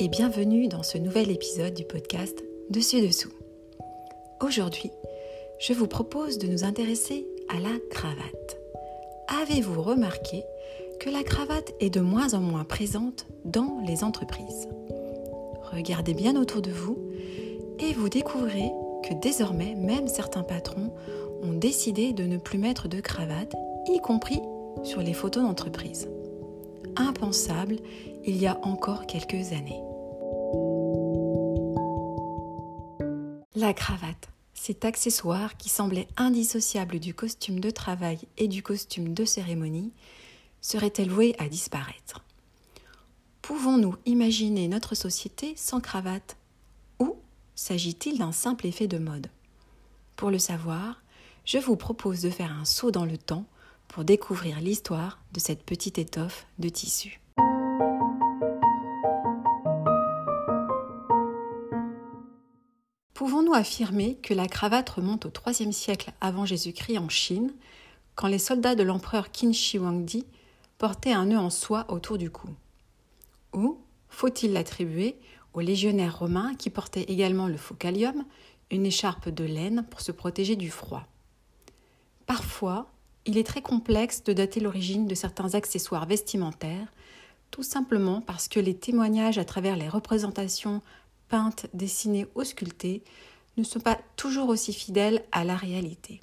et 0.00 0.06
bienvenue 0.06 0.68
dans 0.68 0.84
ce 0.84 0.96
nouvel 0.96 1.28
épisode 1.28 1.74
du 1.74 1.82
podcast 1.82 2.44
Dessus 2.70 3.00
Dessous. 3.00 3.32
Aujourd'hui, 4.40 4.92
je 5.58 5.72
vous 5.72 5.88
propose 5.88 6.38
de 6.38 6.46
nous 6.46 6.62
intéresser 6.62 7.26
à 7.48 7.58
la 7.58 7.76
cravate. 7.90 8.58
Avez-vous 9.42 9.82
remarqué 9.82 10.44
que 11.00 11.10
la 11.10 11.24
cravate 11.24 11.72
est 11.80 11.90
de 11.90 12.00
moins 12.00 12.34
en 12.34 12.40
moins 12.40 12.62
présente 12.62 13.26
dans 13.44 13.80
les 13.88 14.04
entreprises? 14.04 14.68
Regardez 15.72 16.14
bien 16.14 16.40
autour 16.40 16.62
de 16.62 16.70
vous 16.70 16.96
et 17.80 17.92
vous 17.92 18.08
découvrirez 18.08 18.70
que 19.02 19.14
désormais 19.14 19.74
même 19.74 20.06
certains 20.06 20.44
patrons 20.44 20.94
ont 21.42 21.54
décidé 21.54 22.12
de 22.12 22.22
ne 22.22 22.36
plus 22.36 22.58
mettre 22.58 22.86
de 22.86 23.00
cravate, 23.00 23.52
y 23.92 23.98
compris 23.98 24.40
sur 24.84 25.00
les 25.00 25.12
photos 25.12 25.42
d'entreprise. 25.42 26.08
Impensable 26.94 27.76
il 28.24 28.36
y 28.36 28.46
a 28.46 28.60
encore 28.62 29.06
quelques 29.06 29.52
années. 29.52 29.87
La 33.60 33.74
cravate, 33.74 34.28
cet 34.54 34.84
accessoire 34.84 35.56
qui 35.56 35.68
semblait 35.68 36.06
indissociable 36.16 37.00
du 37.00 37.12
costume 37.12 37.58
de 37.58 37.70
travail 37.70 38.20
et 38.36 38.46
du 38.46 38.62
costume 38.62 39.14
de 39.14 39.24
cérémonie, 39.24 39.90
serait-elle 40.60 41.10
vouée 41.10 41.34
à 41.40 41.48
disparaître? 41.48 42.22
Pouvons-nous 43.42 43.96
imaginer 44.06 44.68
notre 44.68 44.94
société 44.94 45.54
sans 45.56 45.80
cravate? 45.80 46.36
Ou 47.00 47.16
s'agit-il 47.56 48.18
d'un 48.18 48.30
simple 48.30 48.64
effet 48.64 48.86
de 48.86 48.98
mode? 48.98 49.26
Pour 50.14 50.30
le 50.30 50.38
savoir, 50.38 51.02
je 51.44 51.58
vous 51.58 51.74
propose 51.74 52.22
de 52.22 52.30
faire 52.30 52.52
un 52.52 52.64
saut 52.64 52.92
dans 52.92 53.06
le 53.06 53.18
temps 53.18 53.44
pour 53.88 54.04
découvrir 54.04 54.60
l'histoire 54.60 55.18
de 55.32 55.40
cette 55.40 55.64
petite 55.64 55.98
étoffe 55.98 56.46
de 56.60 56.68
tissu. 56.68 57.20
Pouvons-nous 63.28 63.52
affirmer 63.52 64.14
que 64.14 64.32
la 64.32 64.46
cravate 64.46 64.88
remonte 64.88 65.26
au 65.26 65.30
IIIe 65.46 65.74
siècle 65.74 66.12
avant 66.22 66.46
Jésus-Christ 66.46 66.96
en 66.96 67.10
Chine, 67.10 67.52
quand 68.14 68.26
les 68.26 68.38
soldats 68.38 68.74
de 68.74 68.82
l'empereur 68.82 69.30
Qin 69.30 69.52
Shi 69.52 69.76
Huangdi 69.76 70.24
portaient 70.78 71.12
un 71.12 71.26
nœud 71.26 71.38
en 71.38 71.50
soie 71.50 71.84
autour 71.90 72.16
du 72.16 72.30
cou? 72.30 72.48
Ou 73.52 73.82
faut-il 74.08 74.54
l'attribuer 74.54 75.14
aux 75.52 75.60
légionnaires 75.60 76.18
romains 76.18 76.54
qui 76.54 76.70
portaient 76.70 77.02
également 77.02 77.48
le 77.48 77.58
focalium, 77.58 78.24
une 78.70 78.86
écharpe 78.86 79.28
de 79.28 79.44
laine 79.44 79.84
pour 79.90 80.00
se 80.00 80.10
protéger 80.10 80.56
du 80.56 80.70
froid? 80.70 81.06
Parfois, 82.24 82.90
il 83.26 83.36
est 83.36 83.46
très 83.46 83.60
complexe 83.60 84.24
de 84.24 84.32
dater 84.32 84.60
l'origine 84.60 85.06
de 85.06 85.14
certains 85.14 85.52
accessoires 85.52 86.06
vestimentaires, 86.06 86.90
tout 87.50 87.62
simplement 87.62 88.22
parce 88.22 88.48
que 88.48 88.58
les 88.58 88.74
témoignages 88.74 89.36
à 89.36 89.44
travers 89.44 89.76
les 89.76 89.90
représentations 89.90 90.80
peintes, 91.28 91.66
dessinées 91.74 92.26
ou 92.34 92.44
sculptées 92.44 93.02
ne 93.56 93.64
sont 93.64 93.80
pas 93.80 93.98
toujours 94.16 94.48
aussi 94.48 94.72
fidèles 94.72 95.24
à 95.32 95.44
la 95.44 95.56
réalité. 95.56 96.20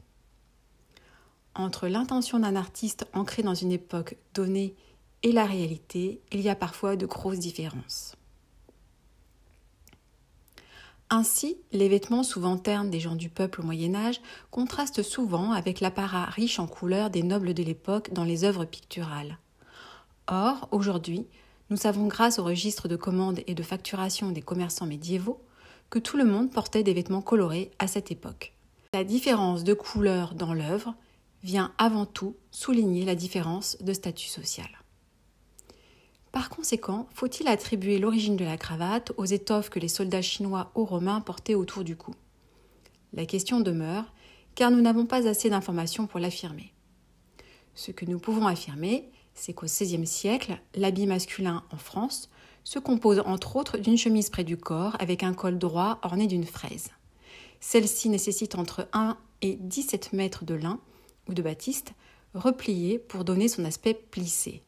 Entre 1.54 1.88
l'intention 1.88 2.40
d'un 2.40 2.56
artiste 2.56 3.06
ancré 3.14 3.44
dans 3.44 3.56
une 3.56 3.72
époque 3.72 4.18
donnée 4.34 4.76
et 5.24 5.32
la 5.32 5.46
réalité, 5.46 6.22
il 6.32 6.42
y 6.42 6.50
a 6.50 6.56
parfois 6.56 6.96
de 6.96 7.06
grosses 7.06 7.40
différences. 7.40 8.16
Ainsi, 11.10 11.58
les 11.72 11.88
vêtements 11.88 12.24
souvent 12.24 12.58
ternes 12.58 12.90
des 12.90 13.00
gens 13.00 13.16
du 13.16 13.30
peuple 13.30 13.62
au 13.62 13.64
Moyen 13.64 13.94
Âge 13.96 14.22
contrastent 14.50 15.04
souvent 15.04 15.52
avec 15.52 15.80
l'apparat 15.80 16.26
riche 16.26 16.60
en 16.60 16.68
couleurs 16.68 17.12
des 17.12 17.22
nobles 17.24 17.54
de 17.54 17.64
l'époque 17.64 18.12
dans 18.12 18.24
les 18.24 18.44
œuvres 18.44 18.66
picturales. 18.66 19.38
Or, 20.28 20.68
aujourd'hui, 20.72 21.28
nous 21.70 21.78
savons 21.78 22.08
grâce 22.08 22.40
au 22.40 22.44
registre 22.44 22.88
de 22.88 22.96
commandes 22.96 23.42
et 23.48 23.56
de 23.56 23.64
facturation 23.64 24.32
des 24.32 24.42
commerçants 24.42 24.86
médiévaux 24.86 25.42
que 25.90 26.00
tout 26.00 26.18
le 26.18 26.26
monde 26.26 26.52
portait 26.52 26.84
des 26.84 26.94
vêtements 26.94 27.22
colorés 27.22 27.72
à 27.80 27.88
cette 27.88 28.12
époque. 28.12 28.54
La 28.94 29.04
différence 29.04 29.64
de 29.64 29.74
couleur 29.74 30.36
dans 30.36 30.54
l'œuvre 30.54 30.96
vient 31.44 31.74
avant 31.78 32.06
tout 32.06 32.36
souligner 32.52 33.06
la 33.06 33.16
différence 33.16 33.78
de 33.82 33.94
statut 33.94 34.28
social. 34.28 34.70
Par 36.32 36.50
conséquent, 36.50 37.08
faut-il 37.14 37.48
attribuer 37.48 37.98
l'origine 37.98 38.36
de 38.36 38.44
la 38.44 38.58
cravate 38.58 39.14
aux 39.18 39.26
étoffes 39.26 39.70
que 39.70 39.80
les 39.80 39.88
soldats 39.88 40.22
chinois 40.22 40.72
ou 40.76 40.84
romains 40.84 41.22
portaient 41.22 41.56
autour 41.56 41.84
du 41.84 41.96
cou? 41.96 42.14
La 43.14 43.26
question 43.26 43.62
demeure, 43.62 44.12
car 44.54 44.72
nous 44.72 44.82
n'avons 44.82 45.06
pas 45.06 45.28
assez 45.28 45.50
d'informations 45.50 46.08
pour 46.08 46.20
l'affirmer. 46.20 46.74
Ce 47.74 47.92
que 47.92 48.06
nous 48.06 48.20
pouvons 48.20 48.48
affirmer, 48.48 49.10
c'est 49.36 49.54
qu'au 49.54 49.68
XVIe 49.68 50.08
siècle, 50.08 50.58
l'habit 50.74 51.06
masculin 51.06 51.64
en 51.72 51.78
France 51.78 52.30
se 52.64 52.80
compose 52.80 53.22
entre 53.26 53.58
autres 53.58 53.78
d'une 53.78 53.98
chemise 53.98 54.30
près 54.30 54.44
du 54.44 54.58
corps 54.58 54.96
avec 55.00 55.22
un 55.22 55.34
col 55.34 55.60
droit 55.60 56.00
orné 56.02 56.26
d'une 56.26 56.46
fraise. 56.46 56.90
Celle-ci 57.60 58.10
nécessite 58.10 58.56
entre 58.56 58.88
1 58.94 59.18
et 59.42 59.56
17 59.56 60.14
mètres 60.14 60.46
de 60.46 60.56
lin 60.56 60.80
ou 61.28 61.34
de 61.34 61.42
batiste 61.42 61.94
replié 62.34 62.98
pour 62.98 63.24
donner 63.24 63.48
son 63.48 63.66
aspect 63.66 63.94
plissé. 63.94 64.62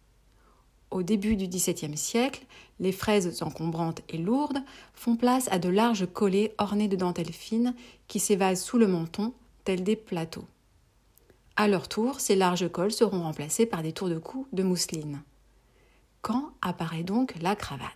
Au 0.89 1.03
début 1.03 1.35
du 1.35 1.47
XVIIe 1.47 1.97
siècle, 1.97 2.45
les 2.79 2.91
fraises 2.94 3.41
encombrantes 3.41 4.01
et 4.09 4.17
lourdes 4.17 4.63
font 4.94 5.16
place 5.16 5.49
à 5.51 5.59
de 5.59 5.69
larges 5.69 6.07
collets 6.11 6.53
ornés 6.57 6.88
de 6.88 6.95
dentelles 6.95 7.34
fines 7.34 7.75
qui 8.07 8.19
s'évasent 8.19 8.63
sous 8.63 8.78
le 8.78 8.88
menton, 8.88 9.34
tels 9.66 9.84
des 9.84 9.97
plateaux. 9.97 10.45
À 11.59 11.68
leur 11.68 11.88
tour, 11.88 12.19
ces 12.19 12.35
larges 12.35 12.69
cols 12.69 12.91
seront 12.91 13.23
remplacés 13.23 13.66
par 13.66 13.81
des 13.81 13.91
tours 13.91 14.09
de 14.09 14.19
cou 14.19 14.45
de 14.53 14.62
mousseline. 14.62 15.23
Quand 16.22 16.51
apparaît 16.62 17.01
donc 17.01 17.34
la 17.41 17.56
cravate? 17.56 17.90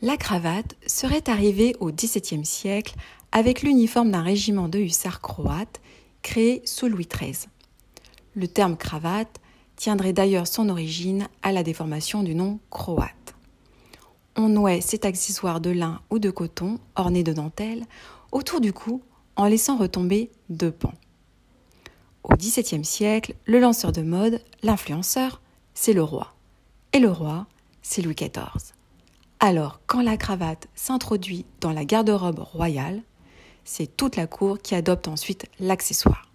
La 0.00 0.16
cravate 0.16 0.76
serait 0.86 1.28
arrivée 1.28 1.74
au 1.80 1.90
XVIIe 1.90 2.44
siècle 2.44 2.94
avec 3.32 3.62
l'uniforme 3.62 4.12
d'un 4.12 4.22
régiment 4.22 4.68
de 4.68 4.78
hussards 4.78 5.20
croates 5.20 5.80
créé 6.22 6.62
sous 6.64 6.86
Louis 6.86 7.08
XIII. 7.12 7.48
Le 8.36 8.46
terme 8.46 8.76
cravate 8.76 9.40
tiendrait 9.74 10.12
d'ailleurs 10.12 10.46
son 10.46 10.68
origine 10.68 11.26
à 11.42 11.50
la 11.50 11.64
déformation 11.64 12.22
du 12.22 12.36
nom 12.36 12.60
croate 12.70 13.25
on 14.36 14.48
nouait 14.48 14.80
cet 14.80 15.04
accessoire 15.04 15.60
de 15.60 15.70
lin 15.70 16.00
ou 16.10 16.18
de 16.18 16.30
coton 16.30 16.78
orné 16.94 17.22
de 17.22 17.32
dentelle 17.32 17.84
autour 18.32 18.60
du 18.60 18.72
cou 18.72 19.02
en 19.36 19.46
laissant 19.46 19.76
retomber 19.76 20.30
deux 20.48 20.70
pans. 20.70 20.94
Au 22.22 22.34
XVIIe 22.34 22.84
siècle, 22.84 23.34
le 23.44 23.60
lanceur 23.60 23.92
de 23.92 24.02
mode, 24.02 24.40
l'influenceur, 24.62 25.40
c'est 25.74 25.92
le 25.92 26.02
roi. 26.02 26.34
Et 26.92 26.98
le 26.98 27.10
roi, 27.10 27.46
c'est 27.82 28.02
Louis 28.02 28.14
XIV. 28.14 28.74
Alors, 29.38 29.80
quand 29.86 30.02
la 30.02 30.16
cravate 30.16 30.66
s'introduit 30.74 31.44
dans 31.60 31.72
la 31.72 31.84
garde-robe 31.84 32.40
royale, 32.40 33.02
c'est 33.64 33.96
toute 33.96 34.16
la 34.16 34.26
cour 34.26 34.58
qui 34.60 34.74
adopte 34.74 35.08
ensuite 35.08 35.46
l'accessoire. 35.60 36.30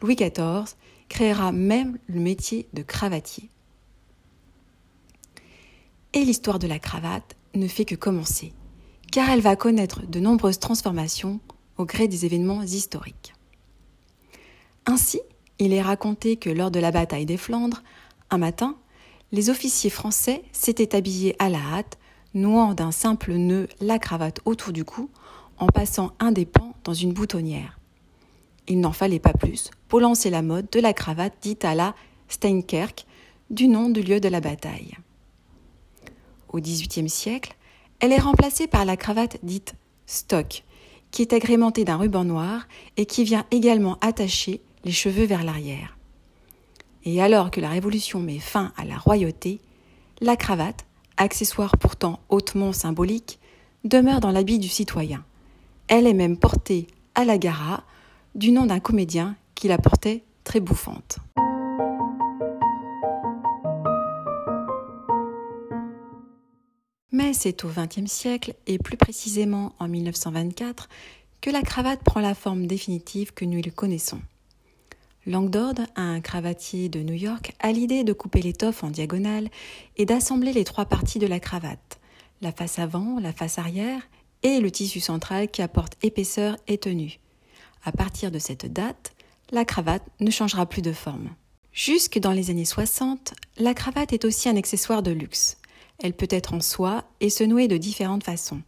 Louis 0.00 0.14
XIV 0.14 0.76
créera 1.08 1.52
même 1.52 1.98
le 2.06 2.20
métier 2.20 2.68
de 2.72 2.82
cravatier. 2.82 3.50
Et 6.16 6.24
l'histoire 6.24 6.58
de 6.58 6.66
la 6.66 6.78
cravate 6.78 7.36
ne 7.54 7.68
fait 7.68 7.84
que 7.84 7.94
commencer, 7.94 8.54
car 9.12 9.28
elle 9.28 9.42
va 9.42 9.54
connaître 9.54 10.06
de 10.06 10.18
nombreuses 10.18 10.58
transformations 10.58 11.40
au 11.76 11.84
gré 11.84 12.08
des 12.08 12.24
événements 12.24 12.62
historiques. 12.62 13.34
Ainsi, 14.86 15.20
il 15.58 15.74
est 15.74 15.82
raconté 15.82 16.36
que 16.36 16.48
lors 16.48 16.70
de 16.70 16.80
la 16.80 16.90
bataille 16.90 17.26
des 17.26 17.36
Flandres, 17.36 17.82
un 18.30 18.38
matin, 18.38 18.76
les 19.30 19.50
officiers 19.50 19.90
français 19.90 20.42
s'étaient 20.52 20.96
habillés 20.96 21.36
à 21.38 21.50
la 21.50 21.58
hâte, 21.58 21.98
nouant 22.32 22.72
d'un 22.72 22.92
simple 22.92 23.34
nœud 23.34 23.68
la 23.82 23.98
cravate 23.98 24.40
autour 24.46 24.72
du 24.72 24.86
cou, 24.86 25.10
en 25.58 25.66
passant 25.66 26.12
un 26.18 26.32
des 26.32 26.46
pans 26.46 26.74
dans 26.84 26.94
une 26.94 27.12
boutonnière. 27.12 27.78
Il 28.68 28.80
n'en 28.80 28.92
fallait 28.92 29.18
pas 29.18 29.34
plus 29.34 29.70
pour 29.86 30.00
lancer 30.00 30.30
la 30.30 30.40
mode 30.40 30.70
de 30.70 30.80
la 30.80 30.94
cravate 30.94 31.34
dite 31.42 31.66
à 31.66 31.74
la 31.74 31.94
Steinkerk, 32.28 33.04
du 33.50 33.68
nom 33.68 33.90
du 33.90 34.00
lieu 34.00 34.18
de 34.18 34.28
la 34.28 34.40
bataille 34.40 34.96
au 36.56 36.60
XVIIIe 36.60 37.08
siècle, 37.08 37.54
elle 38.00 38.12
est 38.12 38.18
remplacée 38.18 38.66
par 38.66 38.84
la 38.84 38.96
cravate 38.96 39.38
dite 39.42 39.74
stock, 40.06 40.64
qui 41.10 41.22
est 41.22 41.32
agrémentée 41.32 41.84
d'un 41.84 41.96
ruban 41.96 42.24
noir 42.24 42.66
et 42.96 43.06
qui 43.06 43.24
vient 43.24 43.46
également 43.50 43.98
attacher 44.00 44.60
les 44.84 44.92
cheveux 44.92 45.24
vers 45.24 45.44
l'arrière. 45.44 45.96
Et 47.04 47.22
alors 47.22 47.50
que 47.50 47.60
la 47.60 47.70
Révolution 47.70 48.20
met 48.20 48.38
fin 48.38 48.72
à 48.76 48.84
la 48.84 48.98
royauté, 48.98 49.60
la 50.20 50.36
cravate, 50.36 50.86
accessoire 51.16 51.76
pourtant 51.78 52.20
hautement 52.28 52.72
symbolique, 52.72 53.38
demeure 53.84 54.20
dans 54.20 54.32
l'habit 54.32 54.58
du 54.58 54.68
citoyen. 54.68 55.24
Elle 55.88 56.06
est 56.06 56.14
même 56.14 56.36
portée 56.36 56.88
à 57.14 57.24
la 57.24 57.38
gara 57.38 57.84
du 58.34 58.50
nom 58.50 58.66
d'un 58.66 58.80
comédien 58.80 59.36
qui 59.54 59.68
la 59.68 59.78
portait 59.78 60.24
très 60.44 60.60
bouffante. 60.60 61.18
C'est 67.36 67.64
au 67.64 67.68
XXe 67.68 68.10
siècle, 68.10 68.54
et 68.66 68.78
plus 68.78 68.96
précisément 68.96 69.74
en 69.78 69.88
1924, 69.88 70.88
que 71.40 71.50
la 71.50 71.62
cravate 71.62 72.02
prend 72.02 72.20
la 72.20 72.34
forme 72.34 72.66
définitive 72.66 73.32
que 73.32 73.44
nous 73.44 73.60
le 73.62 73.70
connaissons. 73.70 74.20
Langdord, 75.26 75.74
un 75.96 76.20
cravatier 76.20 76.88
de 76.88 77.00
New 77.00 77.14
York, 77.14 77.52
a 77.60 77.72
l'idée 77.72 78.04
de 78.04 78.12
couper 78.12 78.40
l'étoffe 78.40 78.84
en 78.84 78.90
diagonale 78.90 79.48
et 79.96 80.06
d'assembler 80.06 80.52
les 80.52 80.64
trois 80.64 80.86
parties 80.86 81.18
de 81.18 81.26
la 81.26 81.40
cravate, 81.40 81.98
la 82.42 82.52
face 82.52 82.78
avant, 82.78 83.18
la 83.20 83.32
face 83.32 83.58
arrière 83.58 84.02
et 84.42 84.60
le 84.60 84.70
tissu 84.70 85.00
central 85.00 85.50
qui 85.50 85.62
apporte 85.62 85.94
épaisseur 86.02 86.56
et 86.68 86.78
tenue. 86.78 87.18
À 87.84 87.92
partir 87.92 88.30
de 88.30 88.38
cette 88.38 88.72
date, 88.72 89.14
la 89.50 89.64
cravate 89.64 90.04
ne 90.20 90.30
changera 90.30 90.66
plus 90.66 90.82
de 90.82 90.92
forme. 90.92 91.30
Jusque 91.72 92.18
dans 92.18 92.32
les 92.32 92.50
années 92.50 92.64
60, 92.64 93.34
la 93.58 93.74
cravate 93.74 94.12
est 94.12 94.24
aussi 94.24 94.48
un 94.48 94.56
accessoire 94.56 95.02
de 95.02 95.10
luxe. 95.10 95.58
Elle 95.98 96.12
peut 96.12 96.28
être 96.30 96.54
en 96.54 96.60
soie 96.60 97.04
et 97.20 97.30
se 97.30 97.44
nouer 97.44 97.68
de 97.68 97.76
différentes 97.76 98.24
façons. 98.24 98.62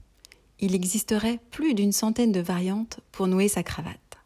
Il 0.61 0.75
existerait 0.75 1.39
plus 1.51 1.75
d'une 1.75 1.93
centaine 1.93 2.33
de 2.33 2.41
variantes 2.41 3.01
pour 3.13 3.27
nouer 3.27 3.49
sa 3.49 3.63
cravate. 3.63 4.19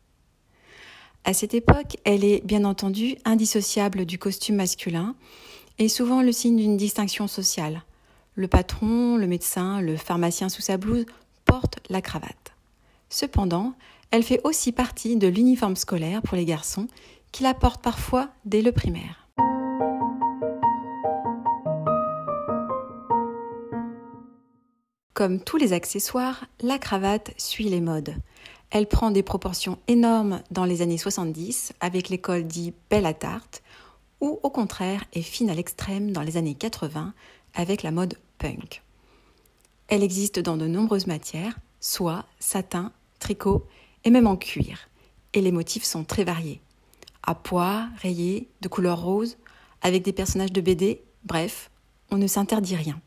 À 1.25 1.35
cette 1.35 1.55
époque, 1.55 1.99
elle 2.05 2.25
est 2.25 2.45
bien 2.45 2.65
entendu 2.65 3.17
indissociable 3.25 4.07
du 4.07 4.19
costume 4.19 4.57
masculin 4.57 5.15
et 5.79 5.89
souvent 5.89 6.23
le 6.23 6.33
signe 6.33 6.57
d'une 6.57 6.77
distinction 6.77 7.29
sociale. 7.29 7.83
Le 8.35 8.49
patron, 8.49 9.17
le 9.17 9.27
médecin, 9.27 9.81
le 9.81 9.97
pharmacien 9.97 10.49
sous 10.49 10.63
sa 10.63 10.79
blouse 10.79 11.07
portent 11.45 11.79
la 11.91 12.01
cravate. 12.01 12.55
Cependant, 13.09 13.75
elle 14.11 14.23
fait 14.23 14.41
aussi 14.45 14.73
partie 14.73 15.17
de 15.17 15.29
l'uniforme 15.29 15.77
scolaire 15.77 16.23
pour 16.23 16.37
les 16.37 16.45
garçons 16.45 16.89
qui 17.31 17.43
la 17.43 17.55
portent 17.55 17.83
parfois 17.83 18.31
dès 18.45 18.63
le 18.63 18.73
primaire. 18.73 19.22
Comme 25.15 25.41
tous 25.41 25.59
les 25.59 25.75
accessoires, 25.75 26.47
la 26.63 26.79
cravate 26.79 27.33
suit 27.37 27.69
les 27.69 27.83
modes. 27.83 28.15
Elle 28.71 28.87
prend 28.87 29.11
des 29.11 29.23
proportions 29.23 29.79
énormes 29.87 30.43
dans 30.51 30.65
les 30.65 30.81
années 30.81 30.97
70 30.97 31.75
avec 31.81 32.09
l'école 32.09 32.47
dit 32.47 32.73
belle 32.89 33.05
à 33.05 33.13
tarte 33.13 33.63
ou 34.23 34.41
au 34.43 34.49
contraire 34.49 35.05
est 35.13 35.21
fine 35.21 35.51
à 35.51 35.55
l'extrême 35.55 36.13
dans 36.13 36.23
les 36.23 36.39
années 36.39 36.55
80 36.55 37.13
avec 37.53 37.83
la 37.83 37.91
mode 37.91 38.15
punk. 38.39 38.83
Elle 39.89 40.03
existe 40.03 40.39
dans 40.39 40.57
de 40.57 40.67
nombreuses 40.67 41.07
matières, 41.07 41.59
soie, 41.81 42.25
satin, 42.39 42.91
tricot 43.19 43.67
et 44.05 44.11
même 44.11 44.27
en 44.27 44.37
cuir. 44.37 44.89
Et 45.35 45.43
les 45.43 45.53
motifs 45.53 45.85
sont 45.85 46.05
très 46.05 46.25
variés. 46.25 46.63
À 47.23 47.35
pois, 47.35 47.89
rayés, 48.01 48.49
de 48.63 48.69
couleur 48.69 49.03
rose, 49.03 49.37
avec 49.83 50.03
des 50.03 50.15
personnages 50.15 50.53
de 50.53 50.61
BD, 50.63 51.03
bref, 51.25 51.71
on 52.11 52.17
ne 52.17 52.27
s'interdit 52.27 52.77
rien. 52.77 52.99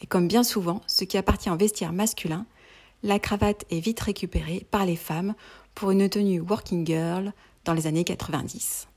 Et 0.00 0.06
comme 0.06 0.28
bien 0.28 0.42
souvent, 0.42 0.82
ce 0.86 1.04
qui 1.04 1.16
appartient 1.16 1.50
au 1.50 1.56
vestiaire 1.56 1.92
masculin, 1.92 2.46
la 3.02 3.18
cravate 3.18 3.64
est 3.70 3.80
vite 3.80 4.00
récupérée 4.00 4.66
par 4.70 4.84
les 4.84 4.96
femmes 4.96 5.34
pour 5.74 5.90
une 5.90 6.08
tenue 6.08 6.40
working 6.40 6.86
girl 6.86 7.32
dans 7.64 7.72
les 7.72 7.86
années 7.86 8.04
90. 8.04 8.88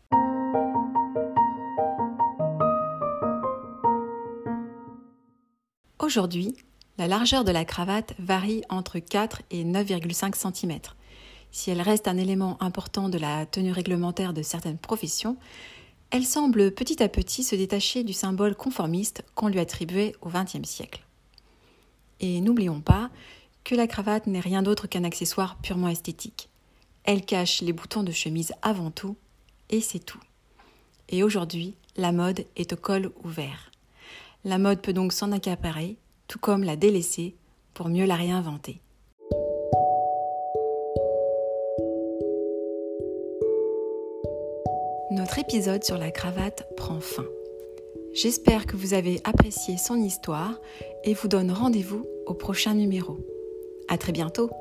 Aujourd'hui, 6.00 6.56
la 6.98 7.08
largeur 7.08 7.44
de 7.44 7.52
la 7.52 7.66
cravate 7.66 8.14
varie 8.20 8.64
entre 8.70 9.00
4 9.00 9.42
et 9.52 9.64
9,5 9.64 10.36
cm. 10.36 10.80
Si 11.52 11.72
elle 11.72 11.82
reste 11.82 12.08
un 12.08 12.18
élément 12.18 12.58
important 12.62 13.10
de 13.10 13.18
la 13.18 13.46
tenue 13.46 13.72
réglementaire 13.72 14.34
de 14.34 14.42
certaines 14.42 14.78
professions, 14.78 15.38
elle 16.12 16.26
semble 16.26 16.72
petit 16.72 17.04
à 17.04 17.10
petit 17.10 17.44
se 17.44 17.56
détacher 17.56 18.04
du 18.04 18.14
symbole 18.14 18.56
conformiste 18.56 19.24
qu'on 19.36 19.48
lui 19.48 19.60
attribuait 19.60 20.16
au 20.22 20.30
XXe 20.30 20.68
siècle. 20.68 21.06
Et 22.20 22.42
n'oublions 22.42 22.82
pas 22.82 23.10
que 23.64 23.76
la 23.76 23.88
cravate 23.88 24.26
n'est 24.26 24.40
rien 24.40 24.64
d'autre 24.64 24.88
qu'un 24.88 25.04
accessoire 25.04 25.58
purement 25.62 25.88
esthétique. 25.88 26.50
Elle 27.04 27.26
cache 27.26 27.62
les 27.62 27.74
boutons 27.74 28.04
de 28.04 28.12
chemise 28.12 28.54
avant 28.62 28.90
tout, 28.90 29.16
et 29.70 29.82
c'est 29.82 30.00
tout. 30.00 30.20
Et 31.10 31.24
aujourd'hui, 31.24 31.76
la 31.96 32.12
mode 32.12 32.46
est 32.56 32.74
au 32.74 32.76
col 32.76 33.12
ouvert. 33.24 33.72
La 34.44 34.58
mode 34.58 34.82
peut 34.82 34.94
donc 34.94 35.14
s'en 35.14 35.32
accaparer 35.32 35.98
tout 36.28 36.40
comme 36.40 36.64
la 36.64 36.76
délaisser 36.76 37.36
pour 37.74 37.88
mieux 37.88 38.06
la 38.06 38.16
réinventer. 38.16 38.82
Notre 45.12 45.40
épisode 45.40 45.84
sur 45.84 45.98
la 45.98 46.12
cravate 46.12 46.68
prend 46.78 47.00
fin. 47.00 47.26
J'espère 48.14 48.68
que 48.68 48.76
vous 48.76 48.94
avez 48.94 49.20
apprécié 49.24 49.78
son 49.78 49.96
histoire 49.96 50.62
et 51.04 51.16
vous 51.16 51.28
donne 51.28 51.52
rendez-vous 51.52 52.06
au 52.28 52.36
prochain 52.36 52.76
numéro. 52.76 53.18
À 53.88 53.98
très 53.98 54.12
bientôt! 54.12 54.52